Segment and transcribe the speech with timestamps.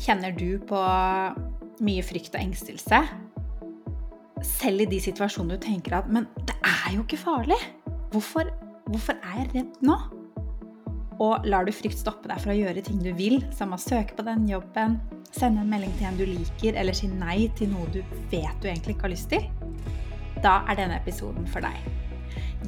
[0.00, 0.80] Kjenner du på
[1.84, 3.00] mye frykt og engstelse?
[4.44, 7.64] Selv i de situasjonene du tenker at 'men det er jo ikke farlig'.
[8.10, 8.50] Hvorfor,
[8.86, 9.96] hvorfor er jeg redd nå?
[11.20, 14.16] Og lar du frykt stoppe deg fra å gjøre ting du vil, som å søke
[14.16, 15.00] på den jobben,
[15.30, 18.68] sende en melding til en du liker, eller si nei til noe du vet du
[18.68, 19.46] egentlig ikke har lyst til?
[20.42, 21.76] Da er denne episoden for deg.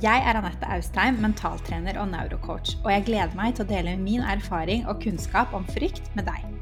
[0.03, 4.21] Jeg er Anette Austheim, mentaltrener og neurocoach, og jeg gleder meg til å dele min
[4.21, 6.56] erfaring og kunnskap om frykt med deg.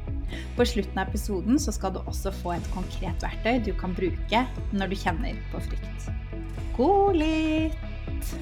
[0.57, 4.45] På slutten av episoden så skal du også få et konkret verktøy du kan bruke
[4.75, 6.11] når du kjenner på frykt.
[6.77, 8.35] God litt!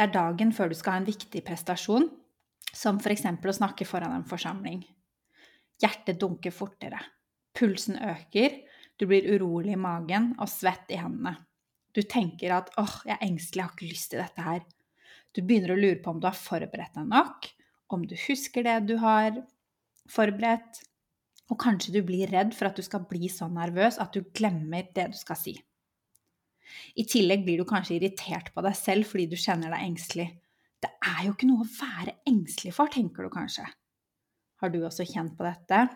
[0.00, 2.06] Det er dagen før du skal ha en viktig prestasjon,
[2.72, 3.26] som f.eks.
[3.26, 4.78] å snakke foran en forsamling.
[5.82, 7.02] Hjertet dunker fortere,
[7.52, 8.62] pulsen øker,
[9.00, 11.38] du blir urolig i magen og svett i hendene.
[11.96, 14.66] Du tenker at 'åh, jeg er engstelig, jeg har ikke lyst til dette her'.
[15.34, 17.48] Du begynner å lure på om du har forberedt deg nok,
[17.90, 19.40] om du husker det du har
[20.10, 20.82] forberedt,
[21.50, 24.86] og kanskje du blir redd for at du skal bli så nervøs at du glemmer
[24.94, 25.56] det du skal si.
[26.94, 30.28] I tillegg blir du kanskje irritert på deg selv fordi du kjenner deg engstelig.
[30.80, 33.66] Det er jo ikke noe å være engstelig for, tenker du kanskje.
[34.60, 35.88] Har du også kjent på dette?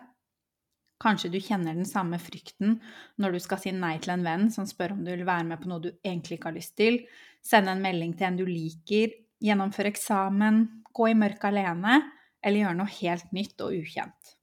[1.03, 2.77] Kanskje du kjenner den samme frykten
[3.19, 5.59] når du skal si nei til en venn som spør om du vil være med
[5.59, 7.01] på noe du egentlig ikke har lyst til,
[7.43, 9.11] sende en melding til en du liker,
[9.43, 10.61] gjennomføre eksamen,
[10.95, 11.99] gå i mørket alene
[12.39, 14.35] eller gjøre noe helt nytt og ukjent.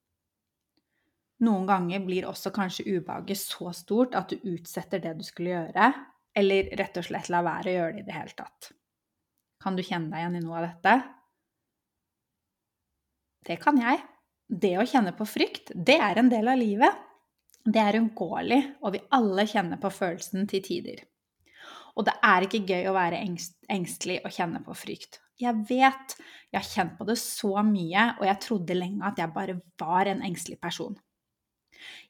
[1.42, 5.88] Noen ganger blir også kanskje ubehaget så stort at du utsetter det du skulle gjøre,
[6.38, 8.70] eller rett og slett la være å gjøre det i det hele tatt.
[9.62, 10.94] Kan du kjenne deg igjen i noe av dette?
[13.48, 13.98] Det kan jeg.
[14.52, 17.00] Det å kjenne på frykt, det er en del av livet.
[17.64, 20.98] Det er uunngåelig, og vi alle kjenner på følelsen til tider.
[21.96, 25.20] Og det er ikke gøy å være engstelig og kjenne på frykt.
[25.40, 26.16] Jeg vet,
[26.52, 30.10] jeg har kjent på det så mye, og jeg trodde lenge at jeg bare var
[30.10, 30.98] en engstelig person.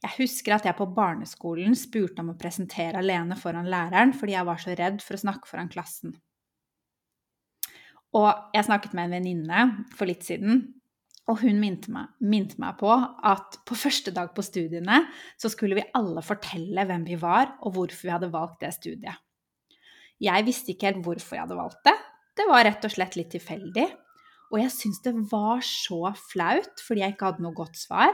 [0.03, 4.49] Jeg husker at jeg på barneskolen spurte om å presentere alene foran læreren fordi jeg
[4.51, 6.19] var så redd for å snakke foran klassen.
[8.19, 10.67] Og jeg snakket med en venninne for litt siden,
[11.33, 14.99] og hun minte meg, minte meg, på at på første dag på studiene
[15.41, 19.17] så skulle vi alle fortelle hvem vi var, og hvorfor vi hadde valgt det studiet.
[20.23, 21.97] Jeg visste ikke helt hvorfor jeg hadde valgt det.
[22.37, 23.87] Det var rett og slett litt tilfeldig.
[24.53, 28.13] Og jeg syntes det var så flaut fordi jeg ikke hadde noe godt svar,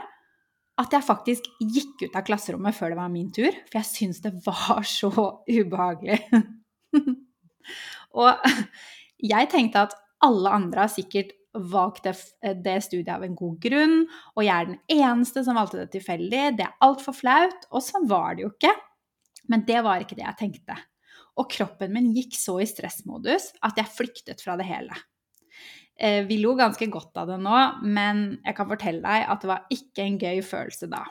[0.79, 4.21] at jeg faktisk gikk ut av klasserommet før det var min tur, for jeg syntes
[4.23, 5.11] det var så
[5.43, 6.21] ubehagelig.
[8.21, 8.47] og
[9.19, 12.13] jeg tenkte at alle andre har sikkert valgt det,
[12.63, 13.97] det, studiet av en god grunn,
[14.35, 16.43] og jeg er den eneste som valgte det tilfeldig.
[16.59, 18.73] Det er altfor flaut, og sånn var det jo ikke.
[19.49, 20.77] Men det var ikke det jeg tenkte.
[21.39, 24.97] Og kroppen min gikk så i stressmodus at jeg flyktet fra det hele.
[25.99, 29.49] Eh, vi lo ganske godt av det nå, men jeg kan fortelle deg at det
[29.51, 31.03] var ikke en gøy følelse da.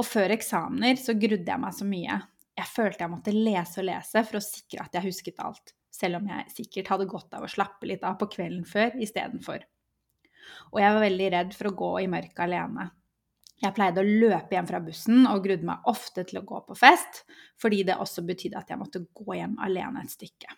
[0.00, 2.20] Og før eksamener så grudde jeg meg så mye.
[2.56, 6.18] Jeg følte jeg måtte lese og lese for å sikre at jeg husket alt, selv
[6.20, 9.62] om jeg sikkert hadde godt av å slappe litt av på kvelden før istedenfor.
[10.72, 12.88] Og jeg var veldig redd for å gå i mørket alene.
[13.62, 16.76] Jeg pleide å løpe hjem fra bussen og grudde meg ofte til å gå på
[16.78, 17.22] fest,
[17.62, 20.56] fordi det også betydde at jeg måtte gå hjem alene et stykke.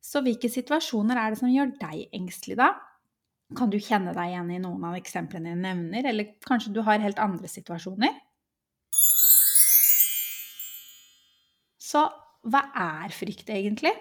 [0.00, 2.70] Så hvilke situasjoner er det som gjør deg engstelig, da?
[3.58, 7.02] Kan du kjenne deg igjen i noen av eksemplene jeg nevner, eller kanskje du har
[7.02, 8.14] helt andre situasjoner?
[11.82, 12.06] Så
[12.44, 13.94] hva er frykt egentlig?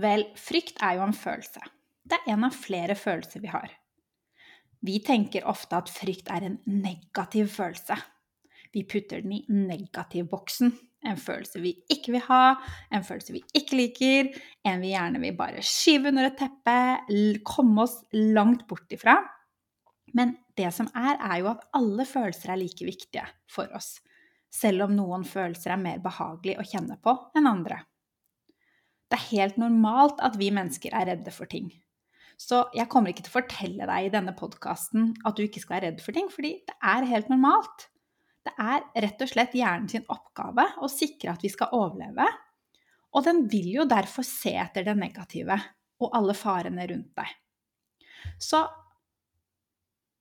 [0.00, 1.62] Vel, frykt er jo en følelse.
[2.06, 3.70] Det er en av flere følelser vi har.
[4.80, 7.98] Vi tenker ofte at frykt er en negativ følelse.
[8.72, 10.72] Vi putter den i negativboksen.
[11.10, 12.58] En følelse vi ikke vil ha,
[12.92, 14.28] en følelse vi ikke liker,
[14.68, 16.74] en vi gjerne vil bare skyve under et teppe,
[17.48, 19.16] komme oss langt bort ifra.
[20.16, 23.96] Men det som er, er jo at alle følelser er like viktige for oss,
[24.50, 27.84] selv om noen følelser er mer behagelig å kjenne på enn andre.
[29.10, 31.70] Det er helt normalt at vi mennesker er redde for ting.
[32.40, 35.76] Så jeg kommer ikke til å fortelle deg i denne podkasten at du ikke skal
[35.76, 37.90] være redd for ting, fordi det er helt normalt.
[38.46, 42.24] Det er rett og slett hjernen sin oppgave å sikre at vi skal overleve,
[43.10, 45.58] og den vil jo derfor se etter det negative
[46.00, 47.34] og alle farene rundt deg.
[48.40, 48.62] Så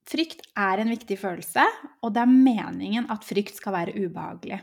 [0.09, 1.63] frykt er en viktig følelse,
[2.01, 4.59] og det er meningen at frykt skal være ubehagelig.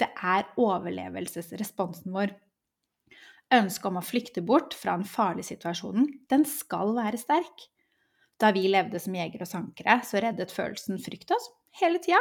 [0.00, 2.34] Det er overlevelsesresponsen vår.
[3.52, 7.66] Ønsket om å flykte bort fra en farlig situasjon, den skal være sterk.
[8.40, 11.50] Da vi levde som jegere og sankere, så reddet følelsen frykt oss
[11.80, 12.20] hele tida.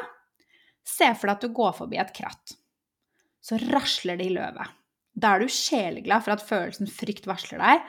[0.88, 2.58] Se for deg at du går forbi et kratt.
[3.42, 4.70] så rasler det i løvet.
[5.18, 7.88] Da er du sjeleglad for at følelsen frykt varsler deg,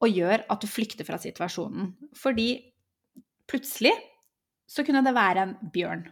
[0.00, 1.92] og gjør at du flykter fra situasjonen.
[2.16, 2.73] Fordi
[3.50, 3.94] plutselig
[4.70, 6.04] så kunne det være en bjørn.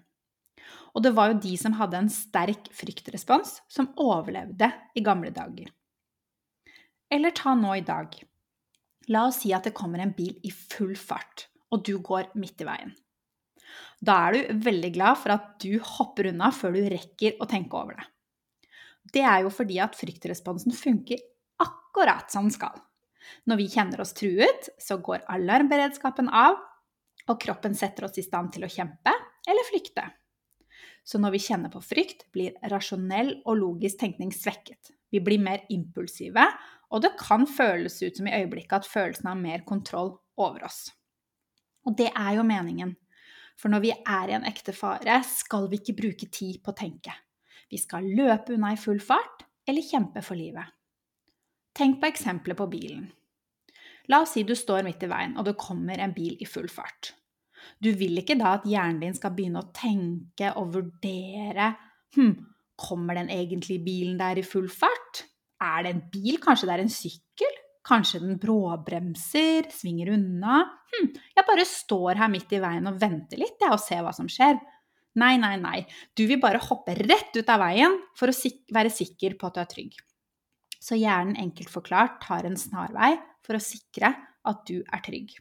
[0.93, 5.70] Og det var jo de som hadde en sterk fryktrespons, som overlevde i gamle dager.
[7.12, 8.12] Eller ta nå i dag.
[9.12, 12.62] La oss si at det kommer en bil i full fart, og du går midt
[12.62, 12.93] i veien.
[14.02, 17.79] Da er du veldig glad for at du hopper unna før du rekker å tenke
[17.79, 18.06] over det.
[19.12, 21.20] Det er jo fordi at fryktresponsen funker
[21.62, 22.76] akkurat som den skal.
[23.49, 26.58] Når vi kjenner oss truet, så går alarmberedskapen av,
[27.29, 29.12] og kroppen setter oss i stand til å kjempe
[29.49, 30.05] eller flykte.
[31.05, 34.93] Så når vi kjenner på frykt, blir rasjonell og logisk tenkning svekket.
[35.12, 36.44] Vi blir mer impulsive,
[36.93, 40.87] og det kan føles ut som i øyeblikket at følelsen har mer kontroll over oss.
[41.87, 42.94] Og det er jo meningen.
[43.58, 46.79] For når vi er i en ekte fare, skal vi ikke bruke tid på å
[46.79, 47.15] tenke.
[47.70, 50.67] Vi skal løpe unna i full fart eller kjempe for livet.
[51.76, 53.06] Tenk på eksempelet på bilen.
[54.11, 56.71] La oss si du står midt i veien, og det kommer en bil i full
[56.73, 57.13] fart.
[57.83, 61.73] Du vil ikke da at hjernen din skal begynne å tenke og vurdere
[62.13, 62.33] Hm,
[62.77, 65.23] kommer den egentlige bilen der i full fart?
[65.63, 66.37] Er det en bil?
[66.43, 67.55] Kanskje det er en sykkel?
[67.89, 70.61] Kanskje den bråbremser, svinger unna?
[70.93, 71.09] Hm,
[71.39, 74.29] jeg bare står her midt i veien og venter litt, jeg, og ser hva som
[74.31, 74.61] skjer.
[75.19, 75.79] Nei, nei, nei.
[76.17, 79.63] Du vil bare hoppe rett ut av veien for å være sikker på at du
[79.65, 79.97] er trygg.
[80.83, 83.15] Så hjernen enkelt forklart tar en snarvei
[83.47, 84.12] for å sikre
[84.49, 85.35] at du er trygg.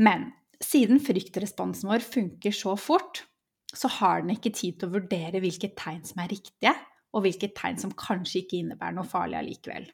[0.00, 3.24] Men siden fryktresponsen vår funker så fort,
[3.72, 6.74] så har den ikke tid til å vurdere hvilke tegn som er riktige,
[7.10, 9.88] og hvilke tegn som kanskje ikke innebærer noe farlig allikevel.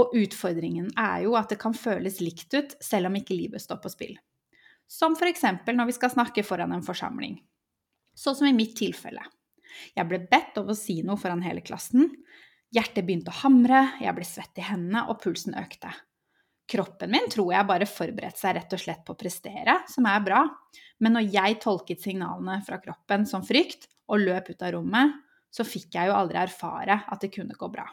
[0.00, 3.80] Og utfordringen er jo at det kan føles likt ut selv om ikke livet står
[3.82, 4.14] på spill.
[4.88, 5.44] Som f.eks.
[5.68, 7.36] når vi skal snakke foran en forsamling.
[8.16, 9.22] Sånn som i mitt tilfelle.
[9.96, 12.10] Jeg ble bedt om å si noe foran hele klassen.
[12.72, 15.90] Hjertet begynte å hamre, jeg ble svett i hendene, og pulsen økte.
[16.72, 20.22] Kroppen min tror jeg bare forberedte seg rett og slett på å prestere, som er
[20.24, 20.40] bra.
[21.04, 25.12] Men når jeg tolket signalene fra kroppen som frykt, og løp ut av rommet,
[25.52, 27.84] så fikk jeg jo aldri erfare at det kunne gå bra.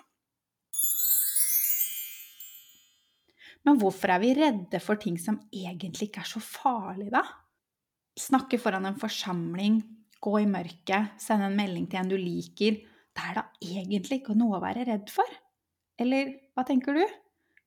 [3.67, 7.25] Men hvorfor er vi redde for ting som egentlig ikke er så farlig, da?
[8.19, 9.81] Snakke foran en forsamling,
[10.19, 12.79] gå i mørket, sende en melding til en du liker.
[13.19, 15.27] Det er da egentlig ikke noe å være redd for?
[15.99, 17.03] Eller hva tenker du?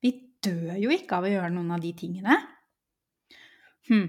[0.03, 2.39] Vi dør jo ikke av å gjøre noen av de tingene.
[3.91, 4.07] Hm.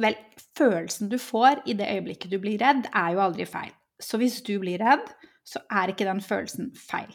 [0.00, 0.16] Vel,
[0.56, 3.74] følelsen du får i det øyeblikket du blir redd, er jo aldri feil.
[4.00, 5.10] Så hvis du blir redd,
[5.44, 7.10] så er ikke den følelsen feil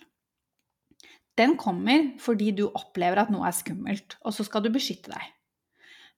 [1.38, 5.32] den kommer fordi du opplever at noe er skummelt, og så skal du beskytte deg.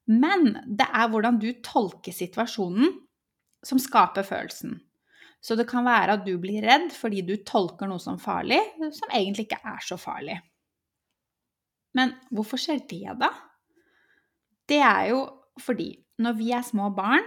[0.08, 2.94] Men det er hvordan du tolker situasjonen
[3.66, 4.78] som skaper følelsen.
[5.44, 8.60] Så det kan være at du blir redd fordi du tolker noe som farlig,
[8.96, 10.38] som egentlig ikke er så farlig.
[11.98, 13.32] Men hvorfor skjer det, da?
[14.68, 15.22] Det er jo
[15.62, 15.92] fordi
[16.22, 17.26] når vi er små barn,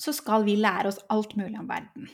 [0.00, 2.08] så skal vi lære oss alt mulig om verden.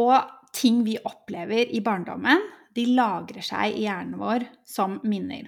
[0.00, 0.14] Og
[0.54, 2.42] ting vi opplever i barndommen,
[2.74, 5.46] de lagrer seg i hjernen vår som minner.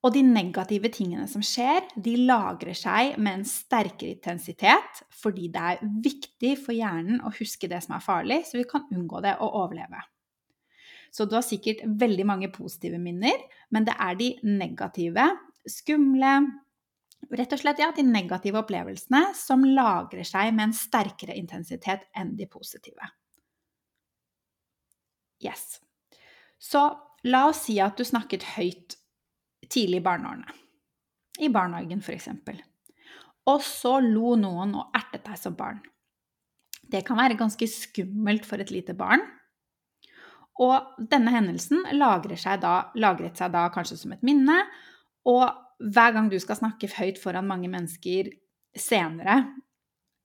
[0.00, 5.64] Og de negative tingene som skjer, de lagrer seg med en sterkere intensitet fordi det
[5.72, 9.34] er viktig for hjernen å huske det som er farlig, så vi kan unngå det
[9.44, 10.00] og overleve.
[11.12, 13.36] Så du har sikkert veldig mange positive minner,
[13.74, 15.28] men det er de negative,
[15.68, 16.34] skumle
[17.28, 22.32] Rett og slett, ja, de negative opplevelsene som lagrer seg med en sterkere intensitet enn
[22.38, 23.10] de positive.
[25.44, 25.76] Yes.
[26.58, 26.80] Så
[27.28, 28.96] la oss si at du snakket høyt
[29.72, 30.56] tidlig i barneårene.
[31.40, 32.28] I barnehagen, f.eks.
[33.50, 35.80] Og så lo noen og ertet deg som barn.
[36.90, 39.22] Det kan være ganske skummelt for et lite barn.
[40.60, 41.86] Og denne hendelsen
[42.36, 44.58] seg da, lagret seg da kanskje som et minne.
[45.30, 45.46] Og
[45.80, 48.28] hver gang du skal snakke høyt foran mange mennesker
[48.76, 49.40] senere,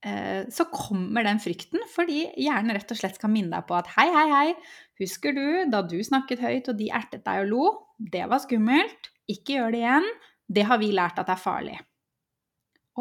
[0.05, 3.87] Eh, så kommer den frykten fordi hjernen rett og slett skal minne deg på at
[3.95, 4.49] hei, hei, hei,
[5.01, 7.63] husker du da du snakket høyt og de ertet deg og lo?
[7.97, 9.09] Det var skummelt.
[9.31, 10.09] Ikke gjør det igjen.
[10.45, 11.77] Det har vi lært at er farlig.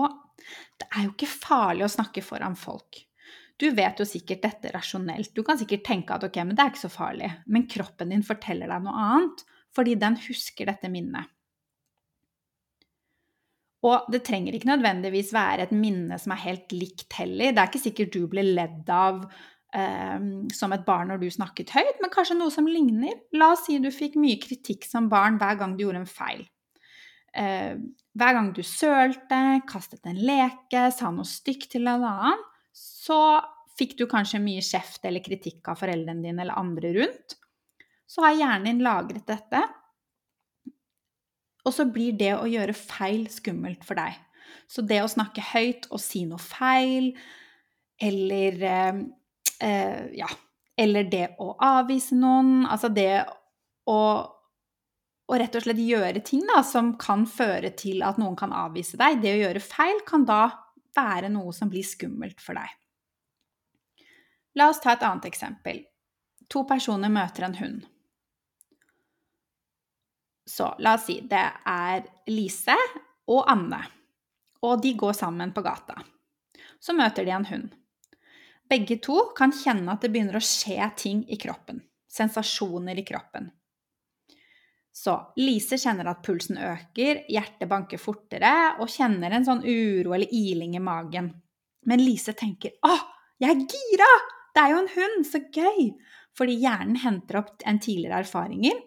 [0.00, 0.14] Og
[0.80, 3.02] det er jo ikke farlig å snakke foran folk.
[3.60, 5.30] Du vet jo sikkert dette rasjonelt.
[5.36, 7.30] Du kan sikkert tenke at ok, men det er ikke så farlig.
[7.46, 11.30] Men kroppen din forteller deg noe annet, fordi den husker dette minnet.
[13.84, 17.52] Og det trenger ikke nødvendigvis være et minne som er helt likt heller.
[17.52, 19.26] Det er ikke sikkert du ble ledd av
[20.54, 23.16] som et barn når du snakket høyt, men kanskje noe som ligner.
[23.34, 26.44] La oss si du fikk mye kritikk som barn hver gang du gjorde en feil.
[27.34, 27.80] Uh,
[28.14, 33.18] hver gang du sølte, kastet en leke, sa noe stygt til en annen, så
[33.74, 37.34] fikk du kanskje mye kjeft eller kritikk av foreldrene dine eller andre rundt,
[38.06, 39.64] så har hjernen din lagret dette.
[41.64, 44.14] Og så blir det å gjøre feil skummelt for deg.
[44.70, 47.10] Så det å snakke høyt og si noe feil,
[47.98, 48.62] eller
[49.60, 50.28] eh, Ja,
[50.76, 53.24] eller det å avvise noen, altså det
[53.86, 53.98] å,
[55.26, 58.98] å rett og slett gjøre ting da, som kan føre til at noen kan avvise
[59.00, 60.48] deg, det å gjøre feil, kan da
[60.94, 62.70] være noe som blir skummelt for deg.
[64.54, 65.82] La oss ta et annet eksempel.
[66.50, 67.86] To personer møter en hund.
[70.46, 72.76] Så la oss si det er Lise
[73.32, 73.80] og Anne,
[74.62, 75.96] og de går sammen på gata.
[76.78, 77.72] Så møter de en hund.
[78.74, 81.78] Begge to kan kjenne at det begynner å skje ting i kroppen.
[82.10, 83.46] Sensasjoner i kroppen.
[84.94, 88.50] Så Lise kjenner at pulsen øker, hjertet banker fortere
[88.82, 91.30] og kjenner en sånn uro eller iling i magen.
[91.86, 92.98] Men Lise tenker 'Å,
[93.38, 94.10] jeg er gira!
[94.54, 95.26] Det er jo en hund!
[95.26, 95.94] Så gøy!'
[96.34, 98.80] Fordi hjernen henter opp en tidligere erfaringer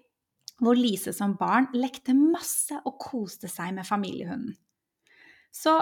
[0.60, 4.58] hvor Lise som barn lekte masse og koste seg med familiehunden.
[5.54, 5.80] Så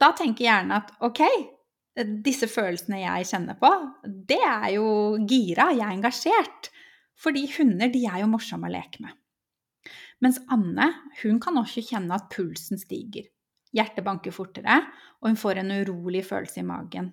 [0.00, 1.22] da tenker hjernen at ok,
[1.94, 3.70] disse følelsene jeg kjenner på,
[4.02, 4.86] det er jo
[5.28, 6.70] gira, jeg er engasjert.
[7.14, 9.14] Fordi hunder, de er jo morsomme å leke med.
[10.24, 10.88] Mens Anne,
[11.22, 13.28] hun kan også kjenne at pulsen stiger.
[13.74, 14.80] Hjertet banker fortere,
[15.20, 17.12] og hun får en urolig følelse i magen.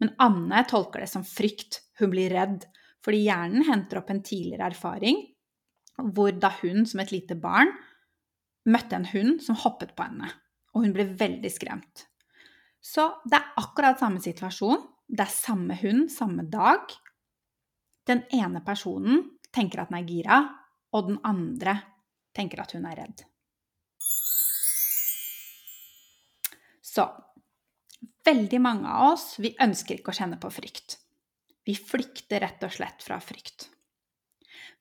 [0.00, 1.80] Men Anne tolker det som frykt.
[2.00, 2.66] Hun blir redd.
[3.04, 5.22] Fordi hjernen henter opp en tidligere erfaring
[6.12, 7.70] hvor da hun som et lite barn
[8.68, 10.28] møtte en hund som hoppet på henne.
[10.74, 12.04] Og hun ble veldig skremt.
[12.80, 14.84] Så det er akkurat samme situasjon.
[15.06, 16.90] Det er samme hund, samme dag.
[18.06, 20.40] Den ene personen tenker at den er gira,
[20.94, 21.78] og den andre
[22.36, 23.24] tenker at hun er redd.
[26.86, 27.06] Så
[28.26, 30.98] veldig mange av oss, vi ønsker ikke å kjenne på frykt.
[31.66, 33.68] Vi flykter rett og slett fra frykt.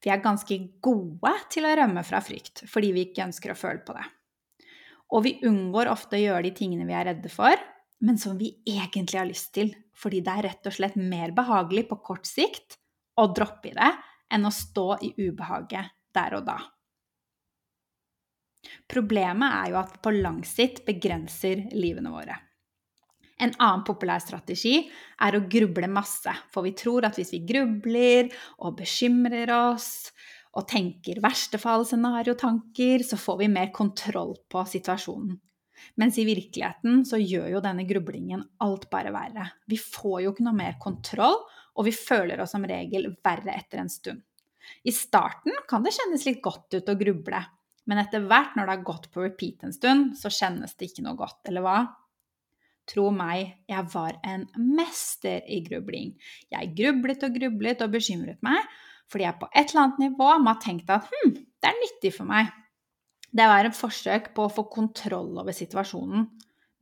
[0.04, 3.82] Vi er ganske gode til å rømme fra frykt fordi vi ikke ønsker å føle
[3.86, 4.06] på det.
[5.16, 7.58] Og vi unngår ofte å gjøre de tingene vi er redde for,
[8.04, 11.88] men som vi egentlig har lyst til, fordi det er rett og slett mer behagelig
[11.90, 12.80] på kort sikt
[13.20, 13.92] å droppe i det
[14.36, 16.58] enn å stå i ubehaget der og da.
[18.90, 22.38] Problemet er jo at på lang sikt begrenser livene våre.
[23.36, 24.78] En annen populær strategi
[25.22, 28.32] er å gruble masse, for vi tror at hvis vi grubler
[28.64, 29.90] og bekymrer oss
[30.56, 35.36] og tenker verstefall-scenariotanker, så får vi mer kontroll på situasjonen.
[36.00, 39.50] Mens i virkeligheten så gjør jo denne grublingen alt bare verre.
[39.70, 41.38] Vi får jo ikke noe mer kontroll,
[41.76, 44.24] og vi føler oss som regel verre etter en stund.
[44.84, 47.42] I starten kan det kjennes litt godt ut å gruble,
[47.86, 51.06] men etter hvert når det har gått på repeat en stund, så kjennes det ikke
[51.06, 51.78] noe godt, eller hva?
[52.90, 54.46] Tro meg, jeg var en
[54.78, 56.14] mester i grubling.
[56.54, 58.62] Jeg grublet og grublet og bekymret meg,
[59.10, 62.14] fordi jeg på et eller annet nivå må ha tenkt at hm, det er nyttig
[62.14, 62.50] for meg.
[63.36, 66.30] Det var et forsøk på å få kontroll over situasjonen,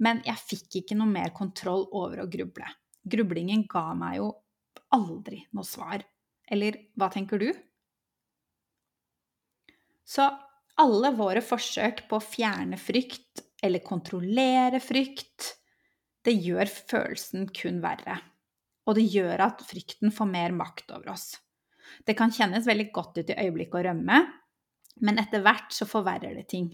[0.05, 2.67] men jeg fikk ikke noe mer kontroll over å gruble.
[3.03, 4.27] Grublingen ga meg jo
[4.93, 6.03] aldri noe svar.
[6.45, 7.49] Eller hva tenker du?
[10.05, 10.27] Så
[10.83, 15.53] alle våre forsøk på å fjerne frykt eller kontrollere frykt
[16.23, 18.19] det gjør følelsen kun verre.
[18.87, 21.33] Og det gjør at frykten får mer makt over oss.
[22.07, 24.19] Det kan kjennes veldig godt ut i øyeblikket å rømme,
[25.01, 26.69] men etter hvert så forverrer det ting.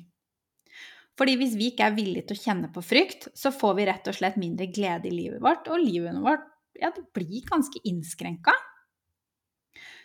[1.20, 4.08] Fordi hvis vi ikke er villige til å kjenne på frykt, så får vi rett
[4.08, 6.48] og slett mindre glede i livet vårt, og livet vårt
[6.80, 8.54] ja, det blir ganske innskrenka.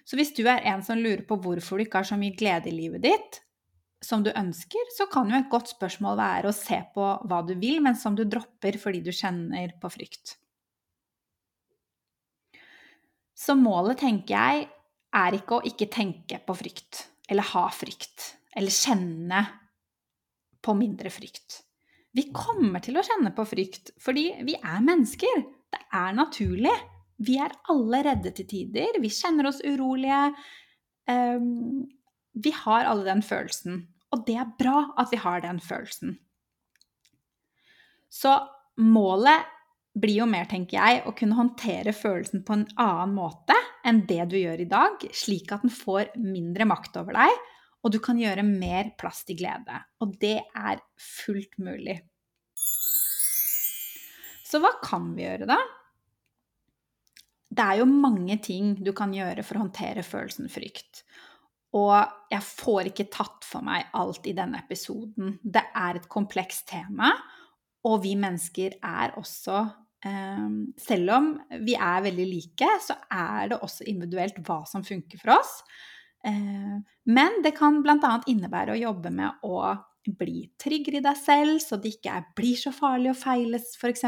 [0.05, 2.69] Så hvis du er en som lurer på hvorfor du ikke har så mye glede
[2.69, 3.41] i livet ditt,
[4.05, 7.55] som du ønsker, så kan jo et godt spørsmål være å se på hva du
[7.57, 10.37] vil, men som du dropper fordi du kjenner på frykt.
[13.35, 14.69] Så målet, tenker jeg,
[15.15, 19.45] er ikke å ikke tenke på frykt, eller ha frykt, eller kjenne
[20.65, 21.61] på mindre frykt.
[22.15, 25.43] Vi kommer til å kjenne på frykt fordi vi er mennesker.
[25.75, 26.75] Det er naturlig.
[27.25, 29.01] Vi er alle redde til tider.
[29.03, 30.29] Vi kjenner oss urolige.
[31.11, 31.89] Um,
[32.35, 33.83] vi har alle den følelsen.
[34.15, 36.17] Og det er bra at vi har den følelsen.
[38.15, 38.37] Så
[38.79, 39.51] målet
[39.99, 44.23] blir jo mer, tenker jeg, å kunne håndtere følelsen på en annen måte enn det
[44.33, 47.45] du gjør i dag, slik at den får mindre makt over deg,
[47.85, 49.77] og du kan gjøre mer plass til glede.
[50.01, 51.99] Og det er fullt mulig.
[54.45, 55.59] Så hva kan vi gjøre, da?
[57.55, 61.05] Det er jo mange ting du kan gjøre for å håndtere følelsen frykt.
[61.75, 61.95] Og
[62.31, 65.37] jeg får ikke tatt for meg alt i denne episoden.
[65.43, 67.13] Det er et komplekst tema,
[67.85, 69.61] og vi mennesker er også
[70.05, 71.29] selv om
[71.65, 75.59] vi er veldig like, så er det også individuelt hva som funker for oss.
[76.27, 78.15] Ehm, men det kan bl.a.
[78.29, 82.73] innebære å jobbe med å bli tryggere i deg selv, så det ikke blir så
[82.75, 84.05] farlig å feile, f.eks.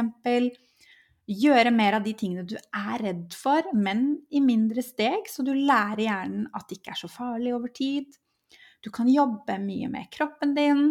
[1.27, 5.51] Gjøre mer av de tingene du er redd for, men i mindre steg, så du
[5.57, 8.13] lærer hjernen at det ikke er så farlig over tid.
[8.85, 10.85] Du kan jobbe mye med kroppen din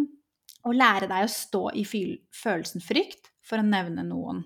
[0.65, 4.41] og lære deg å stå i følelsen frykt, for å nevne noen.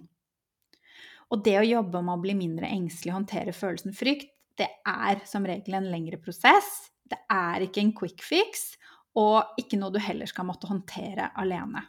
[1.29, 5.21] Og det å jobbe med å bli mindre engstelig og håndtere følelsen frykt, det er
[5.29, 6.89] som regel en lengre prosess.
[7.09, 8.73] Det er ikke en quick fix,
[9.17, 11.85] og ikke noe du heller skal måtte håndtere alene.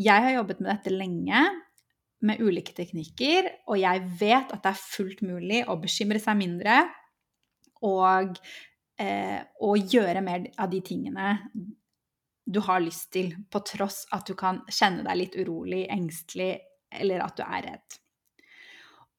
[0.00, 1.44] Jeg har jobbet med dette lenge,
[2.22, 6.76] med ulike teknikker, og jeg vet at det er fullt mulig å bekymre seg mindre
[7.82, 8.38] og,
[9.02, 11.34] eh, og gjøre mer av de tingene
[12.46, 16.56] du har lyst til, på tross at du kan kjenne deg litt urolig, engstelig,
[16.94, 17.98] eller at du er redd.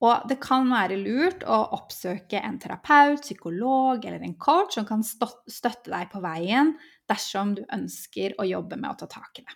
[0.03, 5.03] Og det kan være lurt å oppsøke en terapeut, psykolog eller en coach som kan
[5.05, 6.73] støtte deg på veien
[7.09, 9.55] dersom du ønsker å jobbe med å ta tak i det.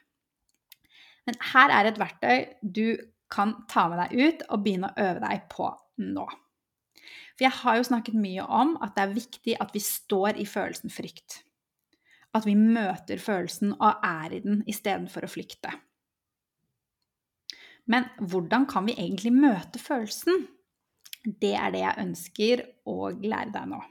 [1.27, 2.95] Men her er et verktøy du
[3.31, 5.67] kan ta med deg ut og begynne å øve deg på
[6.05, 6.27] nå.
[7.35, 10.47] For jeg har jo snakket mye om at det er viktig at vi står i
[10.47, 11.41] følelsen frykt.
[12.35, 15.75] At vi møter følelsen og er i den istedenfor å flykte.
[17.91, 20.45] Men hvordan kan vi egentlig møte følelsen?
[21.23, 23.81] Det er det jeg ønsker å lære deg nå.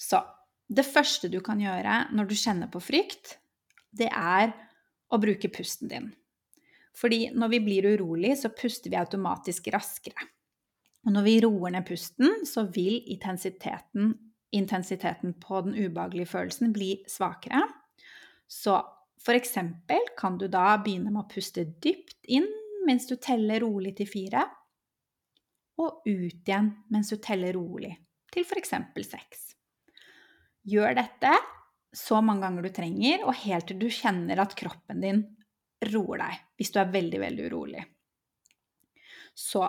[0.00, 0.20] Så
[0.68, 3.38] det første du kan gjøre når du kjenner på frykt,
[3.94, 4.52] det er
[5.12, 6.08] å bruke pusten din.
[6.94, 10.28] Fordi når vi blir urolig, så puster vi automatisk raskere.
[11.04, 14.14] Og når vi roer ned pusten, så vil intensiteten,
[14.56, 17.64] intensiteten på den ubehagelige følelsen bli svakere.
[18.48, 18.78] Så
[19.32, 22.44] eksempel kan du da begynne med å puste dypt inn
[22.84, 24.42] mens du teller rolig til fire,
[25.80, 27.94] og ut igjen mens du teller rolig
[28.34, 28.74] til f.eks.
[29.08, 29.46] seks.
[30.68, 31.32] Gjør dette
[31.94, 35.24] så mange ganger du trenger, og helt til du kjenner at kroppen din
[35.94, 37.84] roer deg hvis du er veldig, veldig urolig.
[39.34, 39.64] Så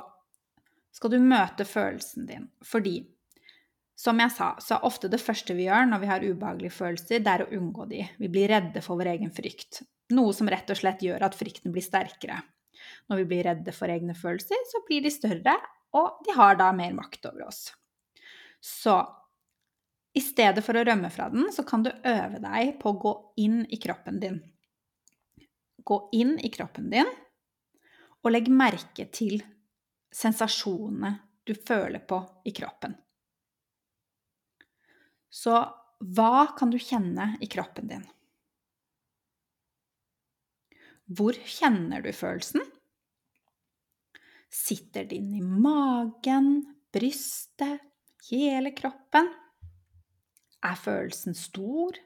[0.96, 3.00] skal du møte følelsen din, fordi
[3.96, 7.22] som jeg sa, så er ofte det første vi gjør når vi har ubehagelige følelser,
[7.24, 8.02] det er å unngå de.
[8.20, 9.86] Vi blir redde for vår egen frykt.
[10.16, 12.42] Noe som rett og slett gjør at frykten blir sterkere.
[13.10, 15.56] Når vi blir redde for egne følelser, så blir de større,
[15.96, 17.70] og de har da mer makt over oss.
[18.60, 18.98] Så
[20.16, 23.14] i stedet for å rømme fra den, så kan du øve deg på å gå
[23.44, 24.42] inn i kroppen din.
[25.86, 27.10] Gå inn i kroppen din,
[28.26, 29.40] og legg merke til
[30.16, 32.96] sensasjonene du føler på i kroppen.
[35.36, 35.56] Så
[36.16, 38.06] hva kan du kjenne i kroppen din?
[41.06, 42.64] Hvor kjenner du følelsen?
[44.50, 46.64] Sitter den i magen,
[46.96, 47.84] brystet,
[48.30, 49.28] hele kroppen?
[50.66, 51.98] Er følelsen stor,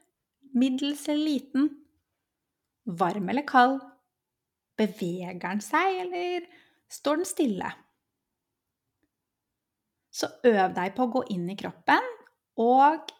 [0.52, 1.70] middels eller liten?
[2.84, 3.78] Varm eller kald?
[4.80, 6.48] Beveger den seg, eller
[6.90, 7.70] står den stille?
[10.10, 12.04] Så øv deg på å gå inn i kroppen,
[12.60, 13.12] og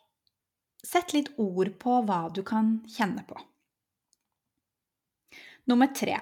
[0.87, 3.39] sett litt ord på hva du kan kjenne på.
[5.71, 6.19] Nummer tre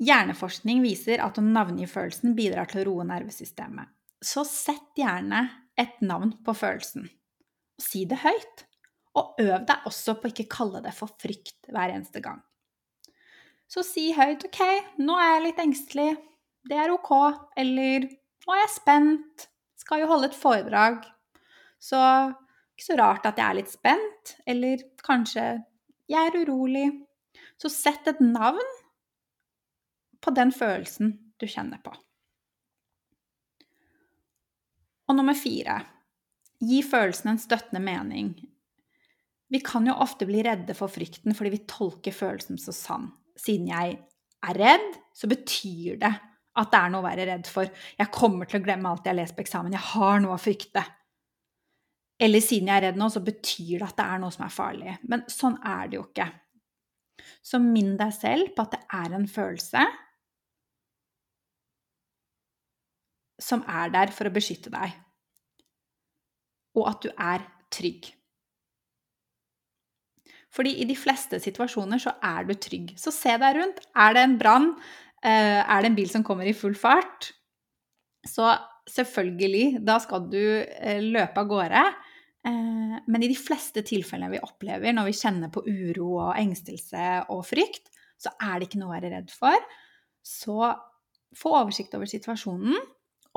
[0.00, 3.90] Hjerneforskning viser at å navngi følelsen bidrar til å roe nervesystemet.
[4.24, 5.42] Så sett gjerne
[5.76, 7.04] et navn på følelsen.
[7.76, 8.64] Og si det høyt.
[9.20, 12.40] Og øv deg også på å ikke kalle det for frykt hver eneste gang.
[13.70, 14.60] Så si høyt 'OK,
[15.04, 16.10] nå er jeg litt engstelig.
[16.64, 17.12] Det er OK.'
[17.60, 19.48] Eller 'Nå er jeg spent.
[19.76, 21.04] Skal jo holde et foredrag.'
[21.80, 22.00] Så
[22.80, 24.36] ikke så rart at jeg er litt spent.
[24.48, 25.62] Eller kanskje
[26.08, 27.04] 'Jeg er urolig'.
[27.60, 28.70] Så sett et navn
[30.20, 31.92] på den følelsen du kjenner på.
[35.08, 35.84] Og nummer fire
[36.60, 38.34] gi følelsen en støttende mening.
[39.50, 43.12] Vi kan jo ofte bli redde for frykten fordi vi tolker følelsen så sann.
[43.36, 43.98] Siden jeg
[44.42, 46.14] er redd, så betyr det
[46.56, 47.68] at det er noe å være redd for.
[47.98, 49.72] Jeg kommer til å glemme alt jeg har lest på eksamen.
[49.72, 50.84] Jeg har noe å frykte.
[52.20, 54.54] Eller siden jeg er redd nå, så betyr det at det er noe som er
[54.54, 54.94] farlig.
[55.08, 56.28] Men sånn er det jo ikke.
[57.44, 59.84] Så minn deg selv på at det er en følelse,
[63.40, 64.92] som er der for å beskytte deg,
[66.76, 68.10] og at du er trygg.
[70.52, 72.92] Fordi i de fleste situasjoner så er du trygg.
[72.98, 73.78] Så se deg rundt.
[73.94, 74.72] Er det en brann?
[75.22, 77.30] Eh, er det en bil som kommer i full fart?
[78.26, 78.48] Så
[78.90, 81.84] selvfølgelig, da skal du eh, løpe av gårde.
[82.46, 87.06] Eh, men i de fleste tilfellene vi opplever når vi kjenner på uro og engstelse
[87.32, 89.68] og frykt, så er det ikke noe å være redd for.
[90.24, 90.58] Så
[91.36, 92.76] få oversikt over situasjonen,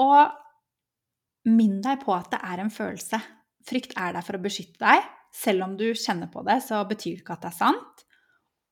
[0.02, 3.20] og minn deg på at det er en følelse.
[3.68, 5.06] Frykt er der for å beskytte deg.
[5.34, 8.04] Selv om du kjenner på det, så betyr det ikke at det er sant.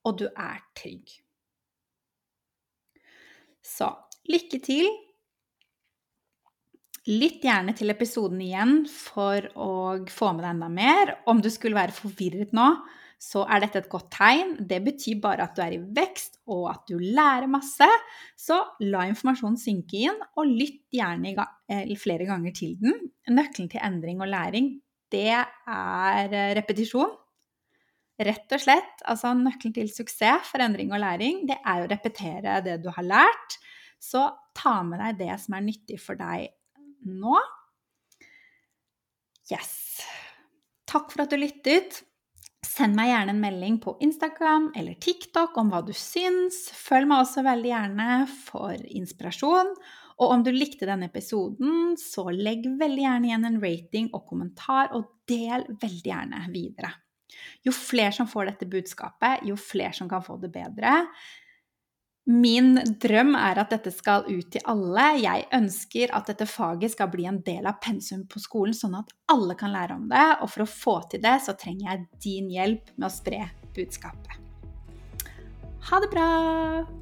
[0.08, 1.14] Og du er trygg.
[3.62, 3.88] Så
[4.30, 4.88] lykke til.
[7.10, 9.70] Lytt gjerne til episoden igjen for å
[10.06, 11.16] få med deg enda mer.
[11.26, 12.68] Om du skulle være forvirret nå,
[13.18, 14.52] så er dette et godt tegn.
[14.70, 17.88] Det betyr bare at du er i vekst, og at du lærer masse.
[18.38, 21.34] Så la informasjonen synke inn, og lytt gjerne
[21.98, 23.10] flere ganger til den.
[23.34, 24.70] Nøkkelen til endring og læring,
[25.10, 27.18] det er eh, repetisjon.
[28.22, 29.02] Rett og slett.
[29.10, 33.10] Altså nøkkelen til suksess for endring og læring, det er å repetere det du har
[33.10, 33.58] lært.
[33.98, 36.50] Så ta med deg det som er nyttig for deg
[37.08, 37.36] nå.
[39.50, 40.00] Yes.
[40.88, 42.02] Takk for at du lyttet.
[42.62, 46.68] Send meg gjerne en melding på Instagram eller TikTok om hva du syns.
[46.76, 49.74] Følg meg også veldig gjerne for inspirasjon.
[50.22, 54.92] Og om du likte denne episoden, så legg veldig gjerne igjen en rating og kommentar,
[54.94, 56.92] og del veldig gjerne videre.
[57.64, 61.00] Jo flere som får dette budskapet, jo flere som kan få det bedre.
[62.30, 65.06] Min drøm er at dette skal ut til alle.
[65.18, 69.10] Jeg ønsker at dette faget skal bli en del av pensum på skolen, sånn at
[69.32, 70.28] alle kan lære om det.
[70.38, 74.38] Og for å få til det, så trenger jeg din hjelp med å spre budskapet.
[75.90, 77.01] Ha det bra!